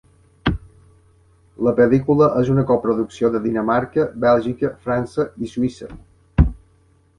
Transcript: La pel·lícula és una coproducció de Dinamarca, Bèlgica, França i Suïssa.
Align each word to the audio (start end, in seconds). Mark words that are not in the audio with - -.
La 1.67 1.73
pel·lícula 1.79 2.29
és 2.39 2.49
una 2.55 2.65
coproducció 2.73 3.31
de 3.37 3.43
Dinamarca, 3.45 4.09
Bèlgica, 4.27 4.75
França 4.89 5.29
i 5.45 5.55
Suïssa. 5.55 5.95